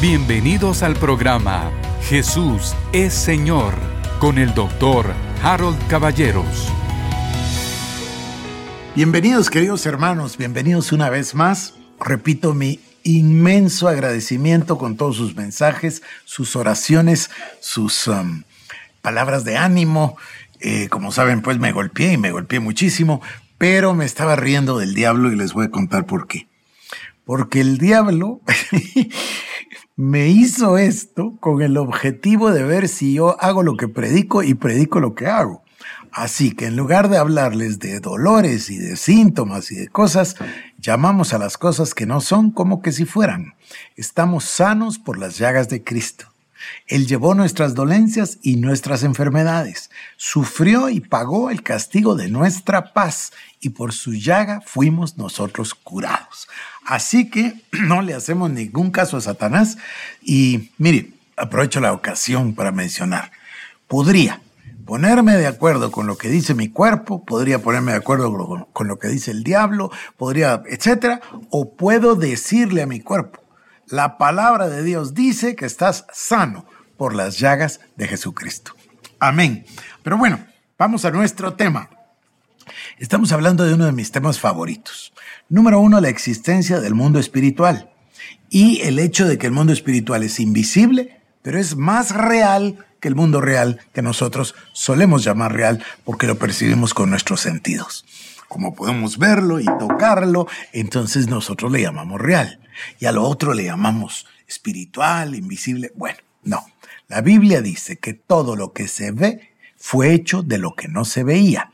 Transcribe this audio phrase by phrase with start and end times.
[0.00, 1.70] Bienvenidos al programa
[2.08, 3.74] Jesús es Señor
[4.18, 6.72] con el doctor Harold Caballeros.
[8.96, 11.74] Bienvenidos queridos hermanos, bienvenidos una vez más.
[12.02, 17.30] Repito mi inmenso agradecimiento con todos sus mensajes, sus oraciones,
[17.60, 18.44] sus um,
[19.02, 20.16] palabras de ánimo.
[20.60, 23.20] Eh, como saben, pues me golpeé y me golpeé muchísimo,
[23.58, 26.48] pero me estaba riendo del diablo y les voy a contar por qué.
[27.26, 28.40] Porque el diablo
[30.00, 34.54] me hizo esto con el objetivo de ver si yo hago lo que predico y
[34.54, 35.62] predico lo que hago.
[36.10, 40.36] Así que en lugar de hablarles de dolores y de síntomas y de cosas,
[40.78, 43.56] llamamos a las cosas que no son como que si fueran.
[43.94, 46.30] Estamos sanos por las llagas de Cristo.
[46.86, 53.32] Él llevó nuestras dolencias y nuestras enfermedades, sufrió y pagó el castigo de nuestra paz,
[53.60, 56.48] y por su llaga fuimos nosotros curados.
[56.90, 59.78] Así que no le hacemos ningún caso a Satanás
[60.20, 63.30] y mire, aprovecho la ocasión para mencionar,
[63.86, 64.42] podría
[64.84, 68.98] ponerme de acuerdo con lo que dice mi cuerpo, podría ponerme de acuerdo con lo
[68.98, 73.40] que dice el diablo, podría, etcétera, o puedo decirle a mi cuerpo,
[73.86, 78.72] la palabra de Dios dice que estás sano por las llagas de Jesucristo.
[79.20, 79.64] Amén.
[80.02, 80.40] Pero bueno,
[80.76, 81.88] vamos a nuestro tema.
[82.98, 85.12] Estamos hablando de uno de mis temas favoritos.
[85.50, 87.90] Número uno, la existencia del mundo espiritual
[88.50, 93.08] y el hecho de que el mundo espiritual es invisible, pero es más real que
[93.08, 98.04] el mundo real que nosotros solemos llamar real porque lo percibimos con nuestros sentidos.
[98.46, 102.60] Como podemos verlo y tocarlo, entonces nosotros le llamamos real.
[103.00, 105.90] Y a lo otro le llamamos espiritual, invisible.
[105.96, 106.64] Bueno, no.
[107.08, 111.04] La Biblia dice que todo lo que se ve fue hecho de lo que no
[111.04, 111.72] se veía.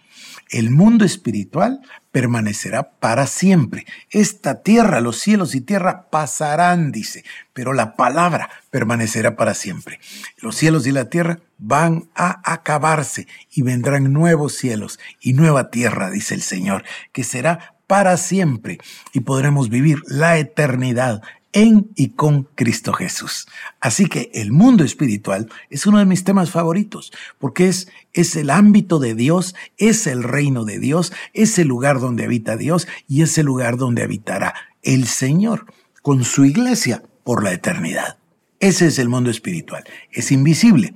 [0.49, 1.83] El mundo espiritual
[2.17, 3.85] permanecerá para siempre.
[4.09, 10.01] Esta tierra, los cielos y tierra pasarán, dice, pero la palabra permanecerá para siempre.
[10.39, 16.09] Los cielos y la tierra van a acabarse y vendrán nuevos cielos y nueva tierra,
[16.09, 18.79] dice el Señor, que será para siempre
[19.13, 21.21] y podremos vivir la eternidad
[21.57, 23.47] en y con Cristo Jesús.
[23.81, 28.51] Así que el mundo espiritual es uno de mis temas favoritos, porque es, es el
[28.51, 33.23] ámbito de Dios, es el reino de Dios, es el lugar donde habita Dios y
[33.23, 35.65] es el lugar donde habitará el Señor
[36.03, 38.19] con su iglesia por la eternidad.
[38.61, 39.85] Ese es el mundo espiritual.
[40.13, 40.93] Es invisible,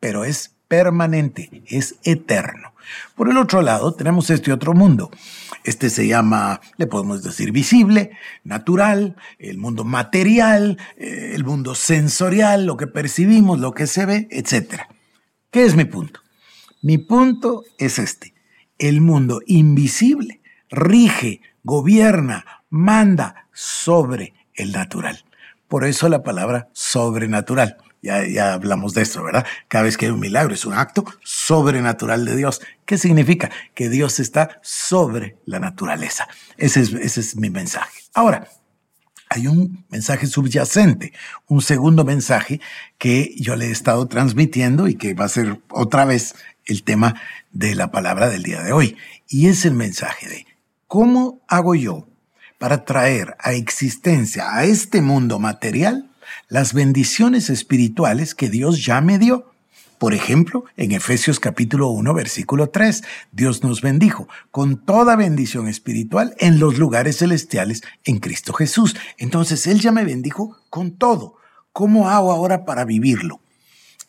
[0.00, 2.72] pero es permanente, es eterno.
[3.14, 5.10] Por el otro lado, tenemos este otro mundo.
[5.64, 8.12] Este se llama, le podemos decir, visible,
[8.44, 14.28] natural, el mundo material, eh, el mundo sensorial, lo que percibimos, lo que se ve,
[14.30, 14.82] etc.
[15.50, 16.20] ¿Qué es mi punto?
[16.80, 18.34] Mi punto es este.
[18.78, 20.38] El mundo invisible
[20.70, 25.24] rige, gobierna, manda sobre el natural.
[25.66, 27.76] Por eso la palabra sobrenatural.
[28.00, 29.44] Ya, hablamos de eso, ¿verdad?
[29.66, 32.60] Cada vez que hay un milagro es un acto sobrenatural de Dios.
[32.84, 33.50] ¿Qué significa?
[33.74, 36.28] Que Dios está sobre la naturaleza.
[36.56, 38.00] Ese es, ese es mi mensaje.
[38.14, 38.48] Ahora,
[39.30, 41.12] hay un mensaje subyacente,
[41.46, 42.60] un segundo mensaje
[42.96, 46.34] que yo le he estado transmitiendo y que va a ser otra vez
[46.64, 47.20] el tema
[47.50, 48.96] de la palabra del día de hoy.
[49.28, 50.46] Y es el mensaje de
[50.86, 52.06] cómo hago yo
[52.58, 56.07] para traer a existencia a este mundo material
[56.48, 59.50] las bendiciones espirituales que Dios ya me dio.
[59.98, 63.02] Por ejemplo, en Efesios capítulo 1, versículo 3,
[63.32, 68.94] Dios nos bendijo con toda bendición espiritual en los lugares celestiales en Cristo Jesús.
[69.16, 71.36] Entonces Él ya me bendijo con todo.
[71.72, 73.40] ¿Cómo hago ahora para vivirlo?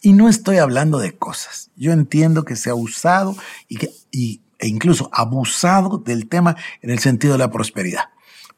[0.02, 1.72] Y no estoy hablando de cosas.
[1.76, 3.36] Yo entiendo que se ha usado
[3.68, 8.10] y que, e incluso abusado del tema en el sentido de la prosperidad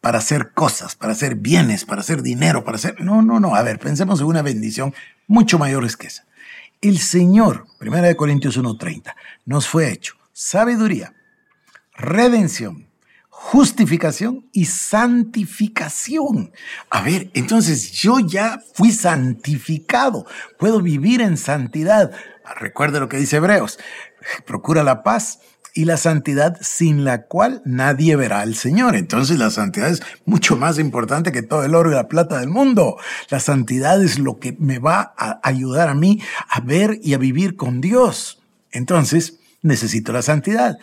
[0.01, 2.99] para hacer cosas, para hacer bienes, para hacer dinero, para hacer...
[2.99, 3.55] No, no, no.
[3.55, 4.93] A ver, pensemos en una bendición
[5.27, 6.25] mucho mayor que esa.
[6.81, 9.13] El Señor, 1 Corintios 1.30,
[9.45, 11.13] nos fue hecho sabiduría,
[11.95, 12.87] redención,
[13.29, 16.51] justificación y santificación.
[16.89, 20.25] A ver, entonces yo ya fui santificado,
[20.57, 22.11] puedo vivir en santidad.
[22.59, 23.77] Recuerde lo que dice Hebreos,
[24.45, 25.39] procura la paz
[25.73, 28.95] y la santidad sin la cual nadie verá al Señor.
[28.95, 32.49] Entonces la santidad es mucho más importante que todo el oro y la plata del
[32.49, 32.97] mundo.
[33.29, 37.17] La santidad es lo que me va a ayudar a mí a ver y a
[37.17, 38.41] vivir con Dios.
[38.71, 40.77] Entonces necesito la santidad.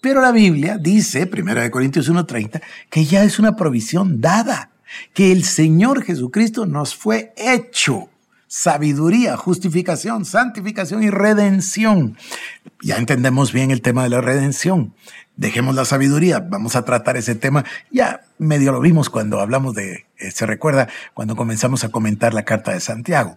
[0.00, 4.70] Pero la Biblia dice, 1 Corintios 1.30, que ya es una provisión dada,
[5.12, 8.08] que el Señor Jesucristo nos fue hecho
[8.48, 12.16] sabiduría, justificación, santificación y redención.
[12.82, 14.94] Ya entendemos bien el tema de la redención.
[15.36, 17.64] Dejemos la sabiduría, vamos a tratar ese tema.
[17.92, 22.44] Ya medio lo vimos cuando hablamos de, eh, se recuerda, cuando comenzamos a comentar la
[22.44, 23.36] carta de Santiago.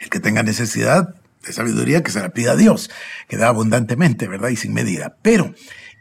[0.00, 1.14] El que tenga necesidad
[1.44, 2.90] de sabiduría, que se la pida a Dios,
[3.28, 4.48] que da abundantemente, ¿verdad?
[4.48, 5.16] Y sin medida.
[5.20, 5.54] Pero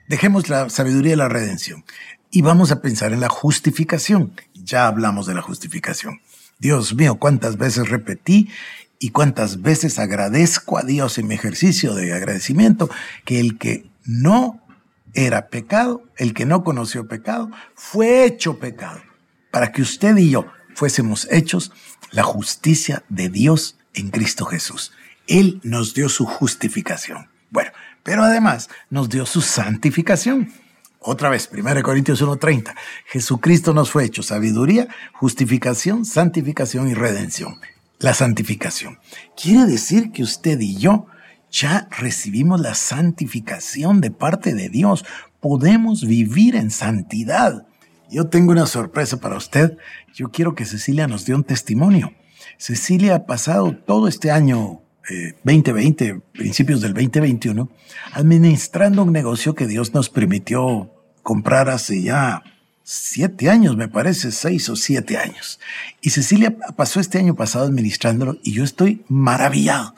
[0.08, 1.84] dejemos la sabiduría y la redención.
[2.31, 4.34] Y vamos a pensar en la justificación.
[4.54, 6.22] Ya hablamos de la justificación.
[6.60, 8.50] Dios mío, cuántas veces repetí
[9.00, 12.90] y cuántas veces agradezco a Dios en mi ejercicio de agradecimiento
[13.25, 14.62] que el que no
[15.13, 19.02] era pecado, el que no conoció pecado, fue hecho pecado,
[19.52, 21.72] para que usted y yo fuésemos hechos
[22.12, 24.92] la justicia de Dios en Cristo Jesús.
[25.28, 27.30] Él nos dio su justificación.
[27.50, 27.72] Bueno,
[28.04, 30.51] pero además nos dio su santificación.
[31.07, 32.74] Otra vez, 1 Corintios 1:30.
[33.06, 37.60] Jesucristo nos fue hecho sabiduría, justificación, santificación y redención.
[38.00, 38.98] La santificación.
[39.40, 41.06] Quiere decir que usted y yo
[41.52, 45.06] ya recibimos la santificación de parte de Dios.
[45.42, 47.68] Podemos vivir en santidad.
[48.10, 49.78] Yo tengo una sorpresa para usted.
[50.12, 52.13] Yo quiero que Cecilia nos dé un testimonio.
[52.58, 54.81] Cecilia ha pasado todo este año
[55.44, 57.69] 2020, eh, principios del 2021,
[58.13, 60.94] administrando un negocio que Dios nos permitió
[61.25, 62.44] comprar hace ya
[62.83, 65.60] siete años, me parece, seis o siete años.
[66.01, 69.95] Y Cecilia pasó este año pasado administrándolo y yo estoy maravillado,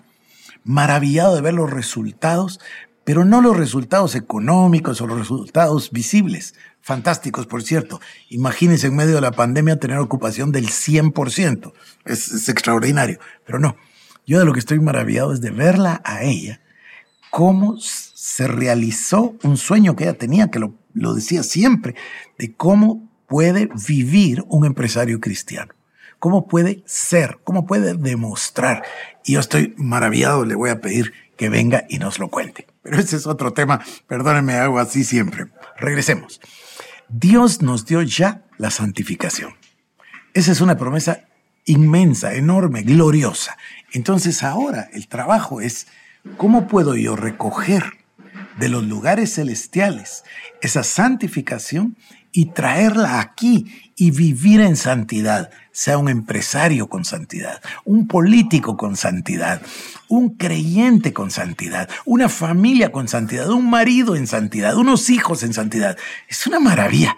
[0.63, 2.61] maravillado de ver los resultados,
[3.03, 6.55] pero no los resultados económicos o los resultados visibles.
[6.79, 7.99] Fantásticos, por cierto.
[8.29, 11.73] Imagínense en medio de la pandemia tener ocupación del 100%.
[12.05, 13.19] Es, es extraordinario.
[13.45, 13.75] Pero no,
[14.25, 16.61] yo de lo que estoy maravillado es de verla a ella,
[17.31, 21.95] cómo se realizó un sueño que ella tenía, que lo lo decía siempre,
[22.37, 25.73] de cómo puede vivir un empresario cristiano,
[26.19, 28.83] cómo puede ser, cómo puede demostrar.
[29.23, 32.67] Y yo estoy maravillado, le voy a pedir que venga y nos lo cuente.
[32.81, 35.47] Pero ese es otro tema, perdónenme, hago así siempre.
[35.77, 36.41] Regresemos.
[37.09, 39.53] Dios nos dio ya la santificación.
[40.33, 41.27] Esa es una promesa
[41.65, 43.57] inmensa, enorme, gloriosa.
[43.91, 45.87] Entonces ahora el trabajo es,
[46.37, 47.96] ¿cómo puedo yo recoger
[48.57, 50.23] de los lugares celestiales
[50.61, 51.95] esa santificación
[52.31, 58.95] y traerla aquí y vivir en santidad, sea un empresario con santidad, un político con
[58.95, 59.61] santidad,
[60.07, 65.53] un creyente con santidad, una familia con santidad, un marido en santidad, unos hijos en
[65.53, 65.97] santidad.
[66.27, 67.17] Es una maravilla.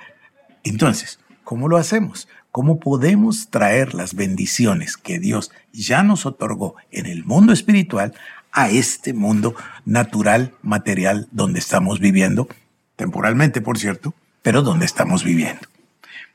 [0.63, 2.29] Entonces, ¿cómo lo hacemos?
[2.51, 8.13] ¿Cómo podemos traer las bendiciones que Dios ya nos otorgó en el mundo espiritual
[8.51, 9.55] a este mundo
[9.85, 12.47] natural, material, donde estamos viviendo
[12.95, 15.61] temporalmente por cierto, pero donde estamos viviendo.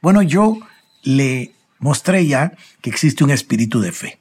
[0.01, 0.59] Bueno, yo
[1.03, 4.19] le mostré ya que existe un espíritu de fe.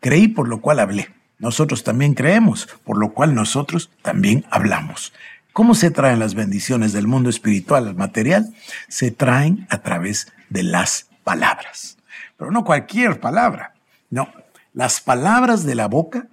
[0.00, 1.08] Creí por lo cual hablé.
[1.38, 5.12] Nosotros también creemos, por lo cual nosotros también hablamos.
[5.52, 8.54] ¿Cómo se traen las bendiciones del mundo espiritual al material?
[8.88, 11.96] Se traen a través de las palabras.
[12.36, 13.74] Pero no cualquier palabra.
[14.10, 14.28] No,
[14.74, 16.28] las palabras de la boca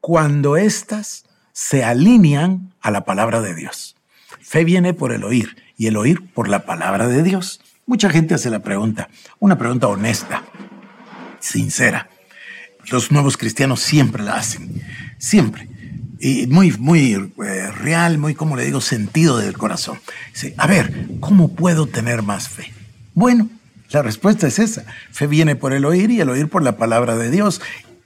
[0.00, 3.96] cuando éstas se alinean a la palabra de Dios.
[4.40, 7.60] Fe viene por el oír y el oír por la palabra de Dios.
[7.86, 9.08] Mucha gente hace la pregunta,
[9.38, 10.44] una pregunta honesta,
[11.40, 12.08] sincera.
[12.90, 14.82] Los nuevos cristianos siempre la hacen,
[15.18, 15.68] siempre.
[16.18, 19.98] Y muy, muy eh, real, muy, como le digo, sentido del corazón.
[20.32, 22.72] Dice, a ver, ¿cómo puedo tener más fe?
[23.14, 23.48] Bueno,
[23.90, 24.84] la respuesta es esa.
[25.10, 27.60] Fe viene por el oír y el oír por la palabra de Dios.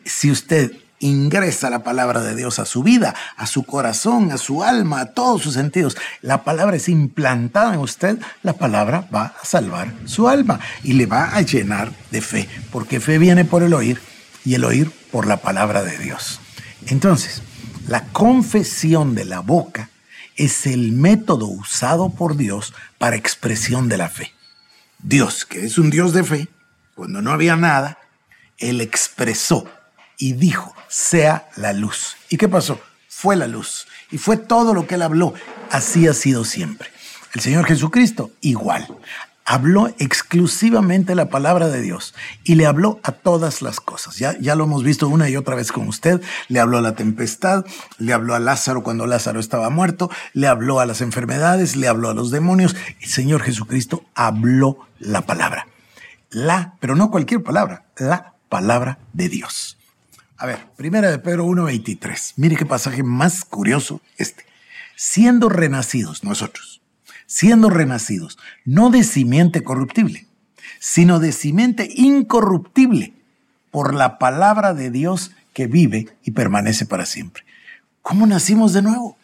[0.05, 0.73] Si usted
[1.05, 5.07] ingresa la palabra de Dios a su vida, a su corazón, a su alma, a
[5.13, 5.97] todos sus sentidos.
[6.23, 11.07] La palabra es implantada en usted, la palabra va a salvar su alma y le
[11.07, 14.01] va a llenar de fe, porque fe viene por el oír
[14.47, 16.41] y el oír por la palabra de Dios.
[16.87, 17.43] Entonces,
[17.87, 19.91] la confesión de la boca
[20.37, 24.33] es el método usado por Dios para expresión de la fe.
[25.03, 26.49] Dios, que es un Dios de fe,
[26.95, 27.99] cuando no había nada,
[28.57, 29.69] Él expresó
[30.19, 32.17] y dijo, sea la luz.
[32.29, 32.81] ¿Y qué pasó?
[33.09, 33.87] Fue la luz.
[34.11, 35.35] Y fue todo lo que él habló.
[35.71, 36.89] Así ha sido siempre.
[37.35, 38.87] El Señor Jesucristo, igual.
[39.45, 44.17] Habló exclusivamente la palabra de Dios y le habló a todas las cosas.
[44.17, 46.23] Ya, ya lo hemos visto una y otra vez con usted.
[46.49, 47.67] Le habló a la tempestad,
[47.99, 52.09] le habló a Lázaro cuando Lázaro estaba muerto, le habló a las enfermedades, le habló
[52.09, 52.75] a los demonios.
[53.01, 55.67] El Señor Jesucristo habló la palabra.
[56.31, 59.77] La, pero no cualquier palabra, la palabra de Dios.
[60.45, 62.35] A ver, primera de Pedro 1.23.
[62.37, 64.45] Mire qué pasaje más curioso este.
[64.95, 66.83] Siendo renacidos nosotros,
[67.25, 68.37] siendo renacidos,
[68.67, 70.27] no de simiente corruptible,
[70.81, 73.15] sino de simiente incorruptible,
[73.71, 77.45] por la palabra de Dios que vive y permanece para siempre.
[78.03, 79.17] ¿Cómo nacimos de nuevo?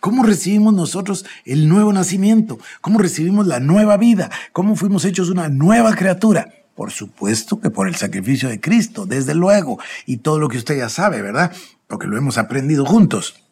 [0.00, 2.58] ¿Cómo recibimos nosotros el nuevo nacimiento?
[2.82, 4.30] ¿Cómo recibimos la nueva vida?
[4.52, 6.50] ¿Cómo fuimos hechos una nueva criatura?
[6.76, 10.76] Por supuesto que por el sacrificio de Cristo, desde luego, y todo lo que usted
[10.76, 11.52] ya sabe, ¿verdad?
[11.86, 13.42] Porque lo hemos aprendido juntos.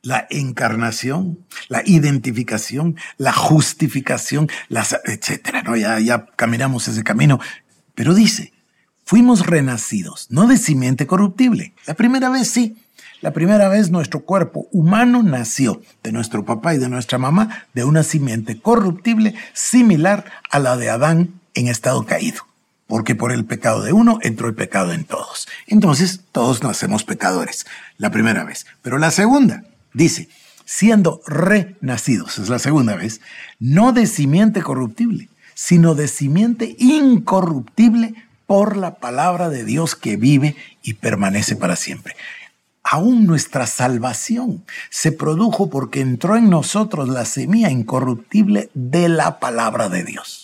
[0.00, 5.76] La encarnación, la identificación, la justificación, las, etcétera, ¿no?
[5.76, 7.38] Ya, ya caminamos ese camino.
[7.94, 8.54] Pero dice,
[9.04, 11.74] fuimos renacidos, no de simiente corruptible.
[11.86, 12.76] La primera vez sí,
[13.20, 17.84] la primera vez nuestro cuerpo humano nació de nuestro papá y de nuestra mamá de
[17.84, 22.42] una simiente corruptible similar a la de Adán en estado caído.
[22.86, 25.48] Porque por el pecado de uno entró el pecado en todos.
[25.66, 27.66] Entonces todos nacemos pecadores.
[27.96, 28.66] La primera vez.
[28.82, 30.28] Pero la segunda, dice,
[30.64, 33.20] siendo renacidos, es la segunda vez,
[33.58, 38.14] no de simiente corruptible, sino de simiente incorruptible
[38.46, 42.16] por la palabra de Dios que vive y permanece para siempre
[42.82, 49.88] aún nuestra salvación se produjo porque entró en nosotros la semilla incorruptible de la palabra
[49.88, 50.41] de Dios.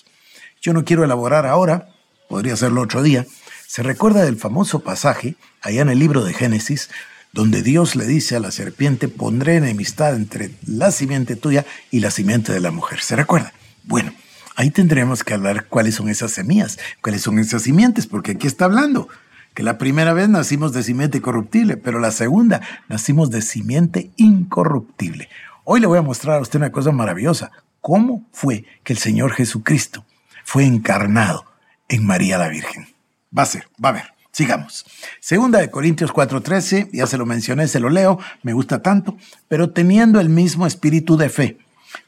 [0.61, 1.89] Yo no quiero elaborar ahora,
[2.29, 3.27] podría hacerlo otro día.
[3.67, 6.91] Se recuerda del famoso pasaje, allá en el libro de Génesis,
[7.33, 12.11] donde Dios le dice a la serpiente, pondré enemistad entre la simiente tuya y la
[12.11, 13.01] simiente de la mujer.
[13.01, 13.53] ¿Se recuerda?
[13.85, 14.13] Bueno,
[14.57, 18.65] ahí tendremos que hablar cuáles son esas semillas, cuáles son esas simientes, porque aquí está
[18.65, 19.09] hablando
[19.55, 25.29] que la primera vez nacimos de simiente corruptible, pero la segunda nacimos de simiente incorruptible.
[25.65, 27.51] Hoy le voy a mostrar a usted una cosa maravillosa.
[27.81, 30.05] ¿Cómo fue que el Señor Jesucristo
[30.49, 31.45] fue encarnado
[31.91, 32.89] en María la Virgen?
[33.37, 34.15] Va a ser, va a ver.
[34.33, 34.87] Sigamos.
[35.21, 39.73] Segunda de Corintios 4:13, ya se lo mencioné, se lo leo, me gusta tanto, pero
[39.73, 41.59] teniendo el mismo espíritu de fe,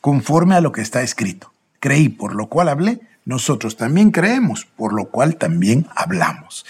[0.01, 1.53] conforme a lo que está escrito.
[1.81, 6.65] Creí, por lo cual hablé, nosotros también creemos, por lo cual también hablamos.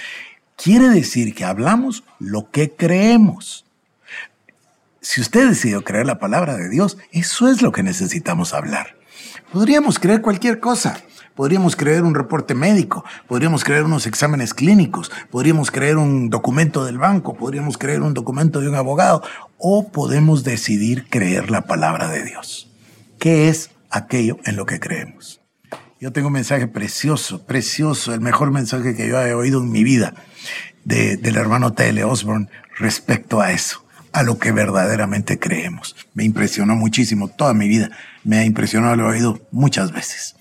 [0.56, 3.64] Quiere decir que hablamos lo que creemos.
[5.00, 8.96] Si usted decidió creer la palabra de Dios, eso es lo que necesitamos hablar.
[9.52, 11.00] Podríamos creer cualquier cosa.
[11.34, 16.98] Podríamos creer un reporte médico, podríamos creer unos exámenes clínicos, podríamos creer un documento del
[16.98, 19.22] banco, podríamos creer un documento de un abogado,
[19.58, 22.70] o podemos decidir creer la palabra de Dios.
[23.18, 25.40] ¿Qué es aquello en lo que creemos?
[26.00, 29.84] Yo tengo un mensaje precioso, precioso, el mejor mensaje que yo he oído en mi
[29.84, 30.14] vida
[30.84, 32.02] del hermano T.L.
[32.04, 35.94] Osborne respecto a eso, a lo que verdaderamente creemos.
[36.14, 37.90] Me impresionó muchísimo toda mi vida,
[38.24, 40.36] me ha impresionado, lo he oído muchas veces.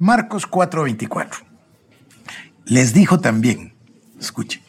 [0.00, 1.44] Marcos 4:24.
[2.64, 3.74] Les dijo también,
[4.18, 4.60] escuche,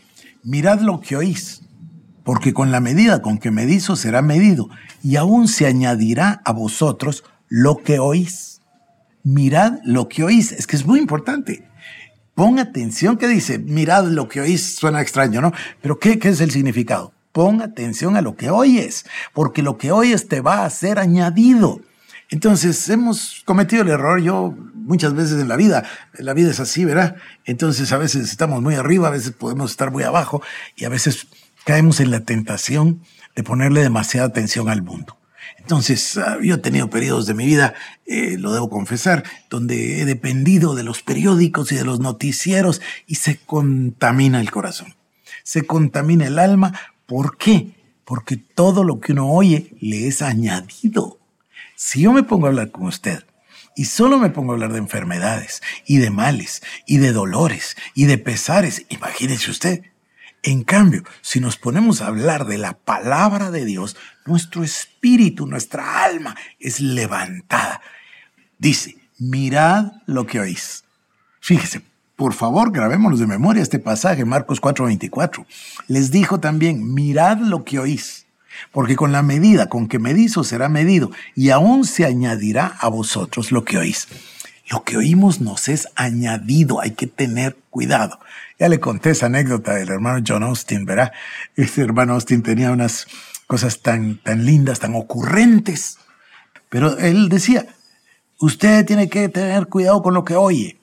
[0.43, 1.63] mirad lo que oís,
[2.23, 4.69] porque con la medida con que medís será medido,
[5.01, 8.51] y aún se añadirá a vosotros lo que oís
[9.23, 10.51] mirad lo que oís.
[10.51, 11.67] Es que es muy importante.
[12.33, 15.51] Pon atención que dice, mirad lo que oís, suena extraño, ¿no?
[15.81, 17.13] Pero ¿qué, qué es el significado?
[17.31, 21.81] Pon atención a lo que oyes, porque lo que oyes te va a ser añadido.
[22.29, 25.83] Entonces, hemos cometido el error, yo muchas veces en la vida,
[26.13, 27.15] la vida es así, ¿verdad?
[27.45, 30.41] Entonces, a veces estamos muy arriba, a veces podemos estar muy abajo
[30.75, 31.27] y a veces
[31.65, 33.01] caemos en la tentación
[33.35, 35.17] de ponerle demasiada atención al mundo.
[35.57, 37.73] Entonces, ah, yo he tenido periodos de mi vida,
[38.05, 43.15] eh, lo debo confesar, donde he dependido de los periódicos y de los noticieros y
[43.15, 44.95] se contamina el corazón,
[45.43, 46.73] se contamina el alma.
[47.05, 47.71] ¿Por qué?
[48.05, 51.19] Porque todo lo que uno oye le es añadido.
[51.75, 53.23] Si yo me pongo a hablar con usted
[53.75, 58.05] y solo me pongo a hablar de enfermedades y de males y de dolores y
[58.05, 59.83] de pesares, imagínese usted,
[60.43, 66.03] en cambio, si nos ponemos a hablar de la palabra de Dios, nuestro espíritu, nuestra
[66.03, 67.81] alma es levantada.
[68.57, 70.83] Dice, mirad lo que oís.
[71.39, 71.83] Fíjese,
[72.15, 75.45] por favor, grabémonos de memoria este pasaje, Marcos 4:24.
[75.87, 78.25] Les dijo también, mirad lo que oís,
[78.72, 82.88] porque con la medida con que medís os será medido, y aún se añadirá a
[82.88, 84.08] vosotros lo que oís.
[84.70, 88.20] Lo que oímos nos es añadido, hay que tener cuidado.
[88.58, 91.12] Ya le conté esa anécdota del hermano John Austin, ¿verdad?
[91.55, 93.08] Este hermano Austin tenía unas
[93.48, 95.98] cosas tan, tan lindas, tan ocurrentes.
[96.70, 97.65] Pero él decía,
[98.39, 100.77] usted tiene que tener cuidado con lo que oye.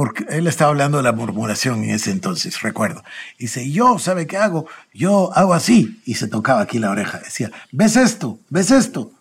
[0.00, 3.04] Porque él estaba hablando de la murmuración en ese entonces, recuerdo.
[3.38, 4.66] Dice, yo, ¿sabe qué hago?
[4.94, 6.00] Yo hago así.
[6.06, 7.18] Y se tocaba aquí la oreja.
[7.18, 8.38] Decía, ¿ves esto?
[8.48, 9.12] ¿Ves esto?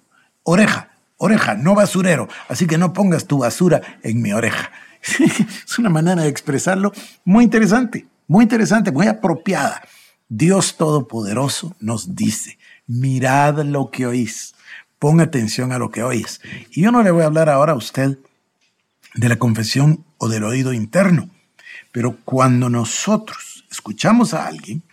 [0.43, 4.71] Oreja oreja, no basurero, así que no pongas tu basura en mi oreja.
[5.19, 6.93] es una manera de expresarlo
[7.25, 9.81] muy interesante, muy interesante, muy apropiada.
[10.29, 12.57] Dios Todopoderoso nos dice,
[12.87, 14.55] mirad lo que oís,
[14.97, 16.39] pon atención a lo que oís.
[16.71, 18.17] Y yo no le voy a hablar ahora a usted
[19.15, 21.29] de la confesión o del oído interno,
[21.91, 24.83] pero cuando nosotros escuchamos a alguien,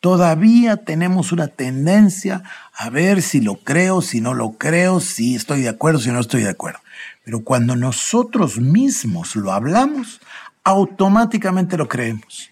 [0.00, 2.42] todavía tenemos una tendencia
[2.74, 6.20] a ver si lo creo, si no lo creo, si estoy de acuerdo, si no
[6.20, 6.80] estoy de acuerdo.
[7.24, 10.20] Pero cuando nosotros mismos lo hablamos,
[10.64, 12.50] automáticamente lo creemos.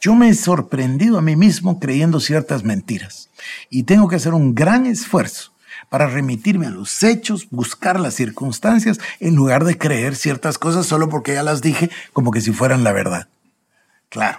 [0.00, 3.30] Yo me he sorprendido a mí mismo creyendo ciertas mentiras
[3.70, 5.51] y tengo que hacer un gran esfuerzo
[5.92, 11.10] para remitirme a los hechos, buscar las circunstancias, en lugar de creer ciertas cosas solo
[11.10, 13.28] porque ya las dije como que si fueran la verdad.
[14.08, 14.38] Claro,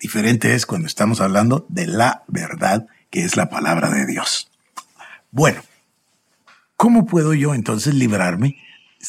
[0.00, 4.50] diferente es cuando estamos hablando de la verdad, que es la palabra de Dios.
[5.30, 5.62] Bueno,
[6.74, 8.56] ¿cómo puedo yo entonces librarme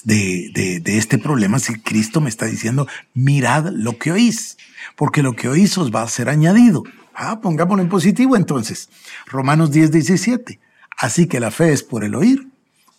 [0.03, 4.59] de, de, este problema si Cristo me está diciendo, mirad lo que oís,
[4.95, 6.83] porque lo que oís os va a ser añadido.
[7.15, 8.87] Ah, pongámoslo en positivo entonces.
[9.25, 10.59] Romanos 10, 17.
[11.01, 12.47] Así que la fe es por el oír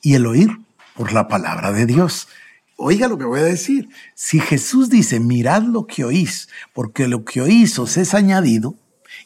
[0.02, 0.50] y el oír
[0.94, 2.28] por la palabra de Dios.
[2.76, 3.88] Oiga lo que voy a decir.
[4.14, 8.74] Si Jesús dice, mirad lo que oís, porque lo que oís os es añadido,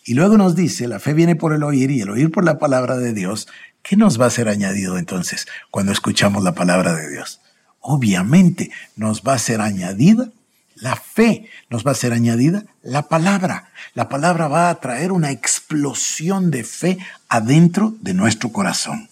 [0.04, 2.58] y luego nos dice, la fe viene por el oír y el oír por la
[2.58, 3.48] palabra de Dios,
[3.82, 7.40] ¿qué nos va a ser añadido entonces cuando escuchamos la palabra de Dios?
[7.86, 10.30] obviamente nos va a ser añadida
[10.76, 13.70] la fe, nos va a ser añadida la palabra.
[13.94, 19.08] La palabra va a traer una explosión de fe adentro de nuestro corazón.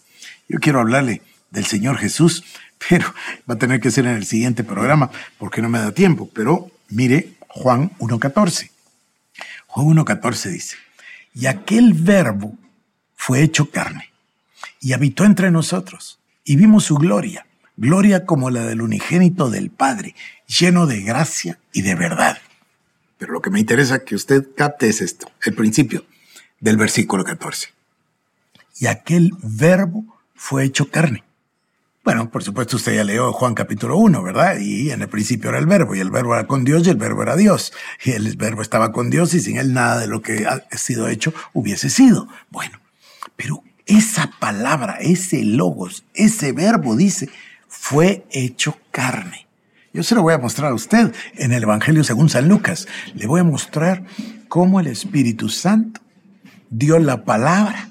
[0.49, 2.45] Yo quiero hablarle del Señor Jesús,
[2.89, 3.13] pero
[3.49, 6.29] va a tener que ser en el siguiente programa porque no me da tiempo.
[6.33, 8.71] Pero mire Juan 1.14.
[9.67, 10.77] Juan 1.14 dice,
[11.35, 12.57] y aquel verbo
[13.17, 14.11] fue hecho carne
[14.81, 20.15] y habitó entre nosotros y vimos su gloria gloria como la del unigénito del Padre,
[20.47, 22.39] lleno de gracia y de verdad.
[23.19, 26.05] Pero lo que me interesa que usted capte es esto, el principio
[26.61, 27.69] del versículo 14.
[28.79, 30.05] Y aquel verbo
[30.35, 31.25] fue hecho carne.
[32.05, 34.59] Bueno, por supuesto usted ya leyó Juan capítulo 1, ¿verdad?
[34.59, 36.97] Y en el principio era el verbo, y el verbo era con Dios, y el
[36.97, 37.73] verbo era Dios.
[38.05, 41.09] Y el verbo estaba con Dios, y sin él nada de lo que ha sido
[41.09, 42.29] hecho hubiese sido.
[42.51, 42.79] Bueno,
[43.37, 47.31] pero esa palabra, ese logos, ese verbo dice,
[47.87, 49.47] fue hecho carne.
[49.93, 52.89] Yo se lo voy a mostrar a usted en el Evangelio según San Lucas.
[53.15, 54.05] Le voy a mostrar
[54.49, 56.01] cómo el Espíritu Santo
[56.71, 57.91] dio la palabra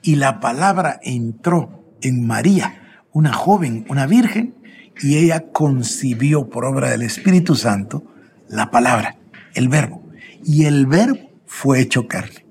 [0.00, 4.54] y la palabra entró en María, una joven, una virgen,
[5.02, 8.04] y ella concibió por obra del Espíritu Santo
[8.48, 9.18] la palabra,
[9.52, 10.02] el verbo.
[10.46, 12.46] Y el verbo fue hecho carne.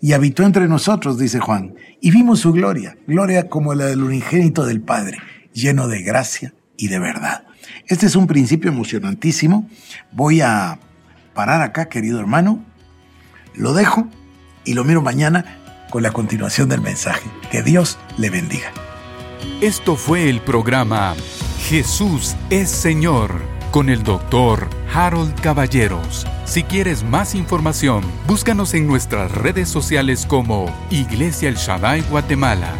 [0.00, 4.64] Y habitó entre nosotros, dice Juan, y vimos su gloria, gloria como la del unigénito
[4.64, 5.18] del Padre
[5.52, 7.44] lleno de gracia y de verdad.
[7.86, 9.68] Este es un principio emocionantísimo.
[10.12, 10.78] Voy a
[11.34, 12.64] parar acá, querido hermano.
[13.54, 14.08] Lo dejo
[14.64, 15.58] y lo miro mañana
[15.90, 17.28] con la continuación del mensaje.
[17.50, 18.72] Que Dios le bendiga.
[19.60, 21.14] Esto fue el programa
[21.68, 26.26] Jesús es Señor con el doctor Harold Caballeros.
[26.44, 32.74] Si quieres más información, búscanos en nuestras redes sociales como Iglesia El Shaddai Guatemala